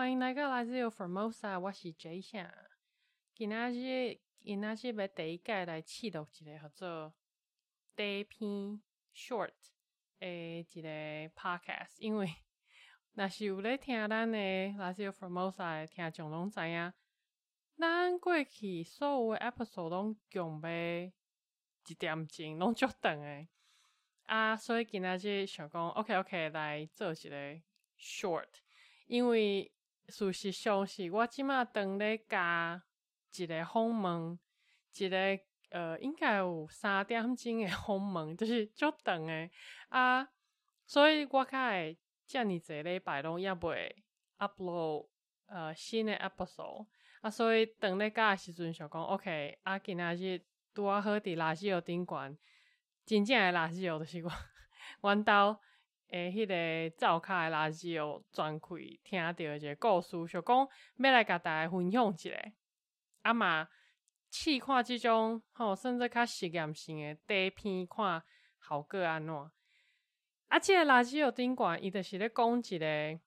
[0.00, 2.50] 欢迎来到来自由 Formosa，我是 Jason。
[3.34, 7.14] 今仔日，今仔日要第一届来试录一个叫做
[7.94, 8.80] 短篇
[9.14, 9.52] short
[10.20, 10.88] 诶一个
[11.38, 12.34] podcast，因为
[13.12, 16.94] 若是有咧听咱诶来自由 Formosa 诶听众拢知影，
[17.76, 23.50] 咱过去所有诶 episode 拢共要一点钟，拢足长诶。
[24.22, 27.60] 啊，所以今仔日想讲，OK OK，来做一个
[27.98, 28.48] short，
[29.06, 29.70] 因为
[30.10, 32.82] 事实上是我即马当咧加
[33.36, 34.38] 一个访问，
[34.96, 35.16] 一个
[35.70, 39.50] 呃应该有三点钟诶访问，就是足长诶
[39.88, 40.28] 啊，
[40.86, 43.94] 所以我较会遮尔济礼拜拢也袂
[44.38, 45.08] upload
[45.46, 46.86] 呃新诶 episode，
[47.20, 50.42] 啊，所以当咧教诶时阵想讲，OK，啊，今仔日
[50.74, 52.38] 拄啊好伫垃圾油顶悬。
[53.06, 54.30] 真正诶垃圾油就是我，
[55.02, 55.58] 阮兜
[56.10, 58.68] 诶，迄个灶骹诶垃圾哦专开
[59.04, 62.30] 听到一个故事，想讲要来甲大家分享一下。
[63.22, 63.68] 啊嘛，
[64.30, 68.22] 试看即种吼，甚至较实验性诶短片，看
[68.68, 69.34] 效果安怎。
[70.48, 73.20] 啊，即个垃圾油顶悬，伊就是咧讲一个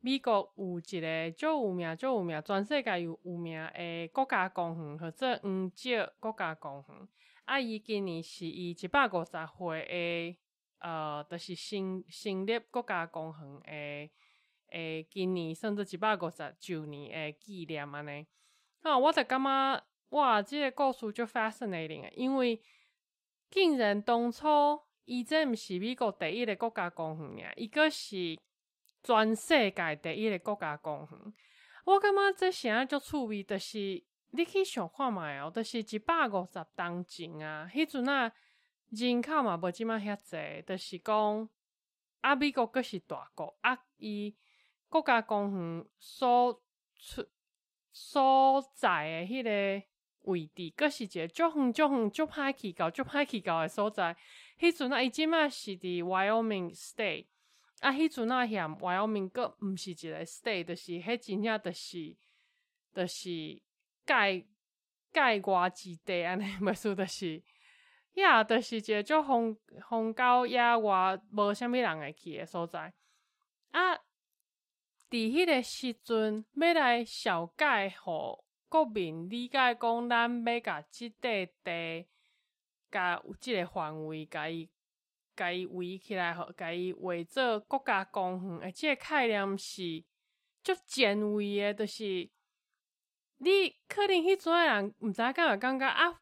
[0.00, 7.08] 美国有一个足有名、足有名，全世界有有名诶国家公园，或者黄石国家公园。
[7.44, 7.58] 啊！
[7.58, 10.38] 伊今年是伊一百五十岁诶，
[10.82, 14.10] 呃，就是成成立国家公园诶
[14.70, 18.26] 诶，今年甚至一百五十周年诶纪念安尼。
[18.82, 22.60] 啊，我就感觉哇，即个故事就 fascinating，因为
[23.50, 28.38] 竟然当初伊这毋是美国第一个国家公园尔，伊个是
[29.02, 31.34] 全世界第一个国家公园。
[31.84, 34.04] 我感觉这啥足趣味，就是。
[34.34, 38.32] 你去想看觅哦，著是一百五十当前啊，迄阵啊
[38.92, 41.48] 人口嘛无即满遐济，著是讲
[42.20, 44.36] 啊美国阁是大国啊，伊
[44.88, 46.62] 国家公园所
[46.96, 47.26] 出
[47.90, 49.86] 所在诶迄个
[50.30, 54.16] 位置，阁是一个足远足远足歹去到足歹去到诶所在。
[54.58, 57.26] 迄阵啊，伊即满是伫 Wyoming State，
[57.80, 62.16] 啊，迄阵啊嫌 Wyoming 阁毋是一个 State，著是迄真正著是
[62.92, 63.62] 著是。
[64.04, 64.44] 盖
[65.12, 67.40] 盖外之地安尼，袂输的是，
[68.14, 69.56] 呀，就是一个足风
[69.88, 72.92] 风高野外无虾米人会去诶所在。
[73.70, 74.00] 啊，伫
[75.10, 82.06] 迄个时阵，要来小解互国民理解讲，咱要甲即块地，
[82.90, 84.68] 甲即个范围，甲伊
[85.34, 90.04] 甲伊围起来，互甲伊围做国家公园，而且概念是
[90.62, 92.30] 足前卫诶，就是。
[93.44, 96.20] 你可能迄阵诶人毋知影敢会感觉啊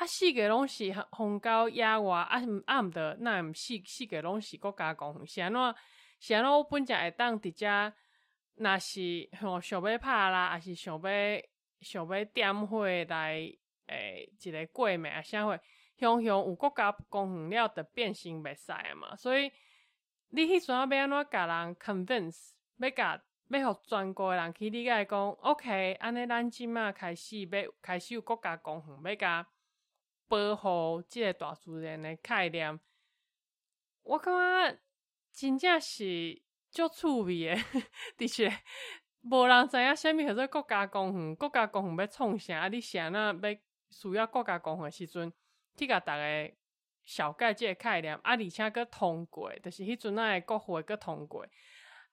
[0.00, 5.74] 啊，四个拢是风高野外啊，啊毋得，那毋四四个拢是国家公园，是安怎？
[6.18, 6.50] 是安怎？
[6.50, 7.92] 我本只会当伫遮，
[8.54, 11.02] 若是吼想要拍啦，还是想要
[11.82, 13.52] 想要点火来
[13.88, 15.20] 诶一个过暝啊？
[15.20, 15.60] 啥货？
[15.98, 19.14] 雄雄有国家公园了，得变形袂使嘛。
[19.14, 19.52] 所以
[20.30, 23.22] 你迄阵要安怎甲人 convince 要甲？
[23.50, 29.46] 要互全国诶人去理解讲，OK，安尼咱即马开始要开始有国家公园，要甲
[30.30, 32.78] 保护即个大自然的概念。
[34.04, 34.32] 我感
[34.72, 34.78] 觉
[35.32, 37.56] 真正是足趣味的，
[38.16, 38.48] 的确，
[39.22, 42.60] 无人知影虾米叫做国家公园，国家公园要创啥？
[42.60, 43.58] 啊，你啥那要
[43.90, 45.32] 需要国家公园时阵，
[45.76, 46.52] 去甲逐个
[47.02, 51.44] 小概即个概念，啊，而且佫通过，就是迄阵仔诶国会佫通过。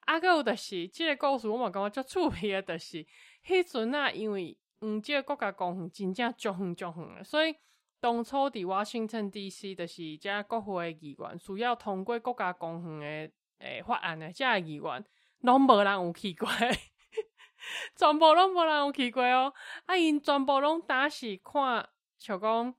[0.01, 3.05] 啊，个有就是，即个故事我嘛感觉足趣味诶，就是，
[3.45, 7.55] 迄阵啊，因为嗯，即个国家公园真正足远足远，所以
[7.99, 9.73] 当初伫 Washington D.C.
[9.75, 15.05] 就是遮国会的议员需要通过国家公园诶诶法案的，遮议员
[15.39, 16.47] 拢无人有去过，
[17.97, 19.53] 全部拢无人有去过哦。
[19.85, 21.87] 啊，因全部拢当时看，
[22.17, 22.75] 像讲，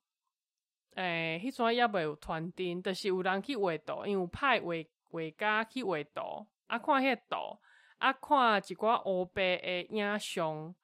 [0.95, 4.67] 诶，迄阵也未有团丁，就是有人去画图，因有派画
[5.11, 6.47] 画家去画图。
[6.69, 7.59] 啊，看迄图，
[7.99, 10.75] 啊，看一寡乌白诶影像，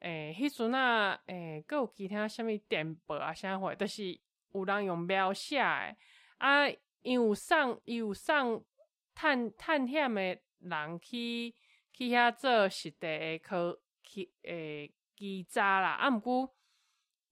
[0.00, 4.18] 诶，迄阵啊，诶，佫有其他啥物电报啊，啥货，都是
[4.52, 5.96] 有人用描写诶，
[6.38, 6.68] 啊，
[7.02, 8.64] 因有送，伊有送
[9.14, 11.54] 探探险诶人去
[11.92, 16.54] 去遐做实地诶科去诶记载啦，啊，毋过，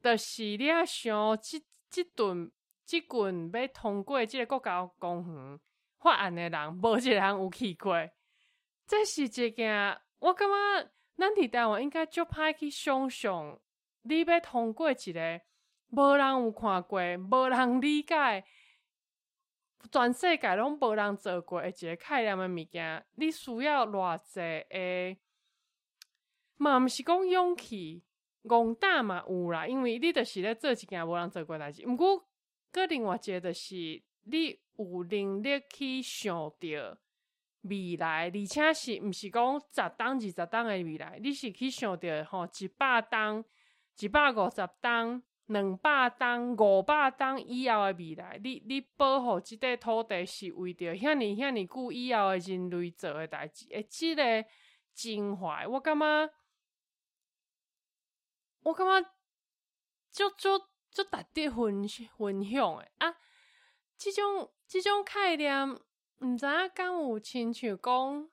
[0.02, 2.50] 著是你啊想，即即顿
[2.84, 5.60] 即群要通过即个国家公园。
[5.98, 7.94] 法案的人，无一个人有去过，
[8.86, 13.58] 这是一件我感觉咱伫台湾应该足歹去想象，
[14.02, 15.40] 你要通过一个
[15.90, 18.44] 无人有看过、无人理解、
[19.92, 25.18] 全世界拢无人做过的一个概念的物件，你需要偌济诶
[26.56, 28.02] 嘛毋是讲勇气，
[28.42, 31.86] 戆胆嘛有啦，因为你着是咧做一件无人做过代志。
[31.86, 32.26] 毋过，
[32.72, 33.74] 个另外一个著是
[34.24, 36.98] 你有能力去想着
[37.64, 41.18] 未来，而且是毋是讲十当二十当诶未来？
[41.22, 43.44] 你是去想着吼一百当、
[43.98, 45.22] 一百五十当。
[45.48, 54.42] 两百当、五百当以后的未来，你你保护即块土地是为着遐尼遐尼久以后的人类做的代志，诶，即个
[54.94, 56.30] 情怀，我感觉，
[58.62, 59.10] 我感觉，
[60.10, 60.58] 足足
[60.90, 63.14] 足值得分分享诶啊！
[63.98, 65.78] 即种即种概念，
[66.24, 68.28] 毋知影敢有亲像讲，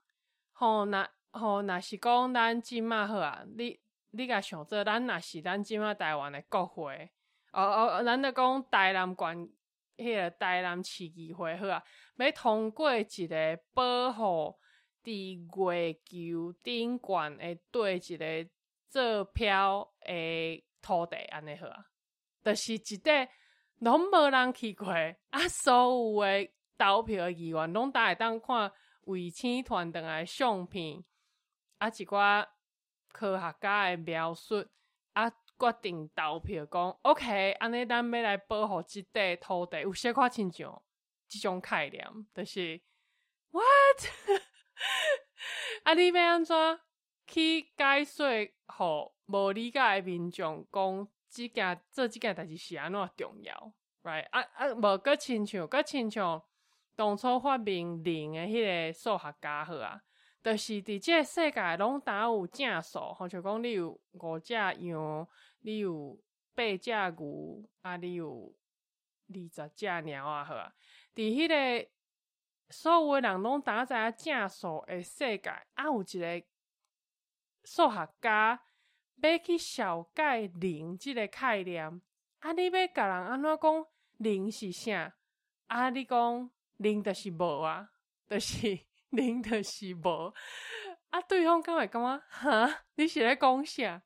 [0.54, 3.80] 吼，若吼，若是讲咱即马好啊，你。
[4.14, 7.10] 你甲想做，咱若是咱即马台湾的国会，
[7.54, 9.50] 哦哦，咱咧讲台南县
[9.96, 11.82] 迄个台南市议会好啊，
[12.18, 14.60] 要通过一个保护
[15.02, 18.50] 伫月球顶悬诶对一个
[18.90, 21.86] 做票诶土地安尼好啊，
[22.44, 23.30] 就是一块
[23.80, 24.92] 拢无人去过，
[25.30, 26.54] 啊，所有诶
[26.84, 31.04] 投票意愿拢大会当看卫星团登来相片，
[31.78, 32.48] 啊一寡。
[33.14, 34.66] 科学家诶描述
[35.12, 40.82] 啊，决定投票讲，OK，安尼咱要来保护即块土地，有些看亲像
[41.28, 42.80] 即种概念，就是
[43.52, 44.08] What？
[45.84, 46.80] 啊，你要安怎
[47.28, 48.28] 去解说，
[48.68, 53.74] 互无理解诶民众讲，即件做即件代志是安怎重要
[54.04, 54.30] ？Right？
[54.30, 56.42] 啊啊，无个亲像，个亲像
[57.02, 60.00] 当初发明零诶迄个数学家好啊。
[60.44, 65.28] 就是伫即个世界拢打有正数，吼，像讲你有五只羊，
[65.62, 66.20] 你有
[66.54, 68.54] 八只牛，啊，你有
[69.30, 70.72] 二十只猫啊，好啊。
[71.16, 71.90] 伫迄个
[72.70, 76.44] 所有诶人拢打在正数诶世界，啊，有一个
[77.64, 78.62] 数学家
[79.22, 82.02] 要去小解零即个概念，
[82.40, 83.86] 啊，你要甲人安怎讲
[84.18, 85.16] 零是啥？
[85.68, 86.50] 啊，你讲
[86.82, 87.90] 零就是无啊，
[88.28, 88.80] 就是。
[89.12, 90.34] 零的是无
[91.12, 92.84] 啊，对方敢会感觉哈？
[92.96, 94.02] 你是咧讲啥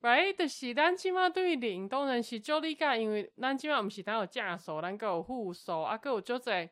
[0.00, 0.36] ？Right？
[0.36, 6.70] 就是咱即码对零当然是足理解，因为咱即码毋是单有正数，咱个有负数，啊，个有足侪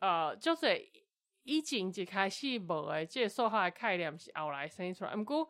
[0.00, 0.88] 呃，足侪
[1.42, 5.14] 以前一开始无诶，即个数学诶概念是后来生出来。
[5.14, 5.46] 毋过，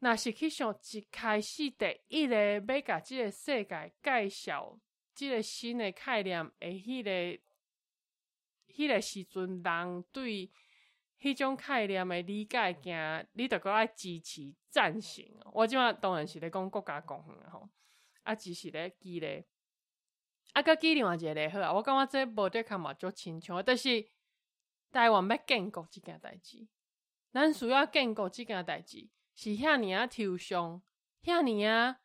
[0.00, 4.76] 若是去想一开始第一个要甲即个世界介绍
[5.14, 7.40] 即个新诶概念诶，迄个。
[8.80, 10.50] 迄个时阵，人对
[11.20, 12.96] 迄种概念的理解，惊
[13.32, 15.22] 你着个爱支持赞成。
[15.52, 17.68] 我即马当然是咧讲国家公园吼，
[18.22, 19.44] 啊，只是咧记咧。
[20.54, 24.08] 啊，个记另外一个咧好啊，我感觉这无得看嘛，足亲像，但是
[24.90, 26.66] 台湾要建国即件代志，
[27.30, 30.82] 咱需要建国即件代志，是遐尔啊抽象，
[31.22, 32.00] 遐尔啊。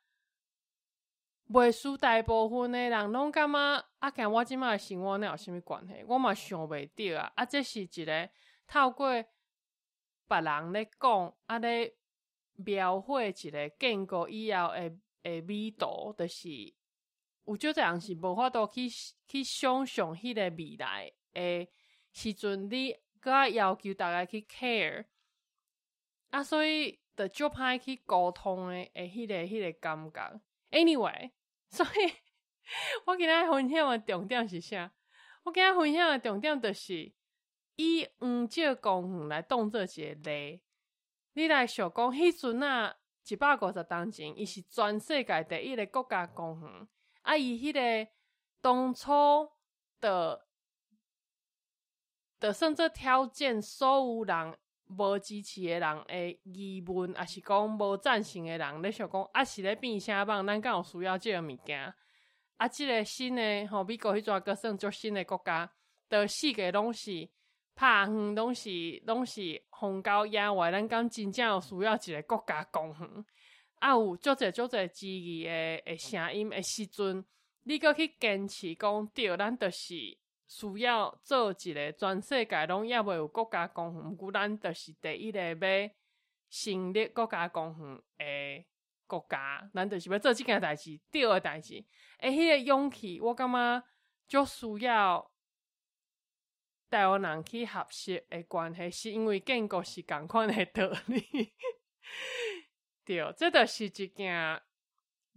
[1.47, 6.03] 袂输大部分的人拢感觉啊，跟我即卖生活呢有啥物关系？
[6.07, 7.31] 我嘛想袂着啊！
[7.35, 8.29] 啊，这是一个
[8.65, 9.09] 透过
[10.27, 11.95] 别人咧讲啊，咧
[12.55, 16.49] 描绘一个建构以后诶诶味道，就是
[17.45, 18.89] 有少人是无法度去
[19.27, 21.69] 去想象迄个未来诶
[22.11, 25.05] 时阵，你搁要求大家去 care
[26.31, 30.41] 啊，所以着足歹去沟通诶诶，迄个迄个感觉。
[30.71, 31.31] Anyway，
[31.75, 32.13] 所以
[33.05, 34.89] 我今仔分享的重点是啥？
[35.43, 37.13] 我今仔分享的重点就是
[37.75, 40.61] 以黄石公园来当做一个例，
[41.33, 42.95] 你来想讲，迄阵啊，
[43.27, 46.87] 一百五十当前，伊是全世界第一个国家公园，
[47.23, 48.11] 啊，伊迄个
[48.61, 49.51] 当初
[49.99, 50.47] 的
[52.39, 54.57] 的甚至挑战所有人。
[54.87, 60.45] 无支持诶人诶疑问，也是讲无赞成诶人咧想讲，啊是咧变啥棒？
[60.45, 61.93] 咱敢有需要即个物件？
[62.57, 65.69] 啊，即个新诶吼，美国迄阵个算足新诶国家，
[66.09, 67.27] 的四个拢是
[67.75, 68.69] 拍远，拢是
[69.05, 73.25] 拢是红高野外，咱敢真正有需要一个国家公园？
[73.79, 77.25] 啊，有足侪足侪质疑诶诶声音诶时阵，
[77.63, 80.17] 你搁去坚持讲对，咱着是。
[80.47, 85.55] 需要做一个全世界拢也未有国家公园，毋过咱就是第一个要
[86.49, 88.67] 成立国家公园诶
[89.07, 91.83] 国家，咱就是要做即件代志，对诶代志。
[92.19, 93.83] 诶，迄个勇气，我感觉
[94.27, 95.31] 就需要
[96.89, 101.53] 台湾人去学习诶关系，是因为建国是共款诶道理。
[103.03, 104.61] 对，这就是一件。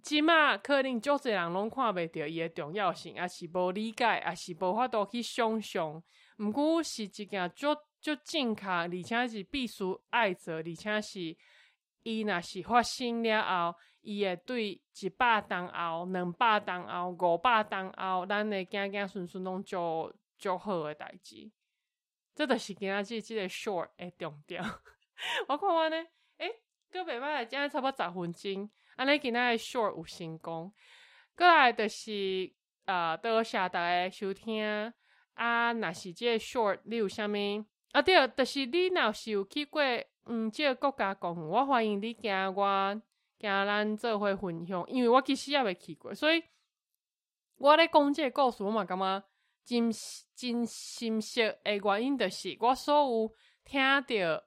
[0.02, 6.02] 即马可能足侪人拢看袂着伊诶重要性，也是无理解，也是无法度去想象。
[6.38, 11.36] 毋过是一件足足正确，而且是必须爱做，而且是
[12.04, 21.50] 伊若是发生了后，伊会对一百档后、两百档后、五百档后，咱会行行顺顺拢足足好诶代志。
[22.36, 24.62] 这就是今仔日即个 short 诶重点。
[25.48, 25.96] 我看完呢，
[26.36, 26.48] 诶，
[26.90, 30.72] 个袂歹，今差不多十分钟，安尼今仔日 short 有成功。
[31.36, 32.52] 过来就是
[32.86, 34.64] 呃，多谢大家收听
[35.34, 35.72] 啊。
[35.72, 37.32] 若是即个 short，你有啥物？
[37.92, 39.82] 啊对，就是你若是有去过。
[40.30, 43.02] 嗯，即个国家公园，我欢迎你行我
[43.40, 46.44] 行咱做伙分享，因为我其实也未去过，所以
[47.56, 49.24] 我咧讲即个故事，我嘛感觉
[49.64, 49.90] 真
[50.34, 53.32] 真心实诶原因，就是我所有
[53.64, 54.46] 听着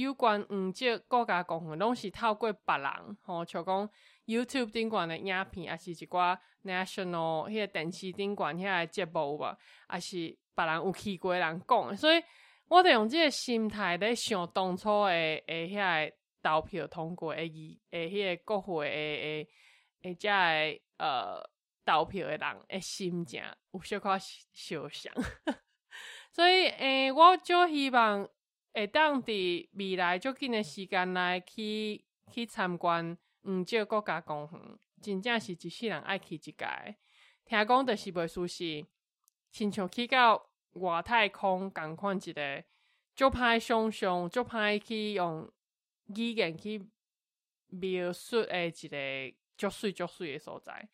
[0.00, 3.90] 有关嗯即个国家公园，拢是透过别人吼，像讲
[4.26, 9.56] YouTube 顶管诶影片，还是一寡 National 迄个电视顶管遐个节目吧，
[9.88, 10.16] 还是
[10.54, 12.22] 别人有去过人讲，所以。
[12.70, 19.48] 我得用即个心态咧想当初诶诶遐个投票通过诶伊诶迄个国会诶诶
[20.02, 21.50] 诶遮个呃
[21.86, 24.10] 投票诶人诶心情有小可
[24.52, 25.14] 小想，
[26.30, 28.28] 所以诶我就希望
[28.72, 36.96] 会当伫未来足紧诶时间内去去参观毋少国家公园，真正是一世人爱去一届。
[37.44, 38.86] 听讲着是袂输是，
[39.50, 40.48] 亲像去到。
[40.74, 42.64] 外太空共款一个，
[43.16, 45.50] 足歹想象，足歹去用
[46.14, 46.86] 语言去
[47.68, 50.88] 描述诶一个足水足水诶所在。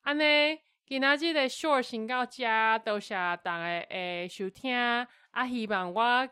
[0.00, 2.44] 安尼，今仔日个 short 先到遮，
[2.78, 4.74] 多谢逐个诶收听。
[4.74, 6.28] 啊，希望我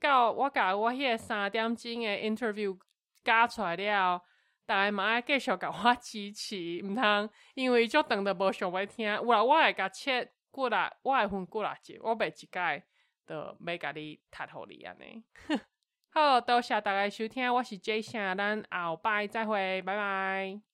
[0.00, 2.78] 到我甲我迄个三点钟诶 interview
[3.22, 4.18] 加出来了，
[4.66, 10.32] 逐个嘛爱继续甲我支持，毋通因为足长得无想要听，有啦，我会甲切。
[10.52, 12.84] 过来，我会分过来接，我袂一届
[13.24, 15.22] 都要甲你踢互你安尼。
[16.10, 20.69] 好，多谢大家收听，我是 J 夏，咱后拜再会，拜拜。